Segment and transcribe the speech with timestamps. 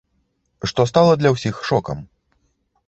[0.71, 2.03] Што стала для ўсіх шокам.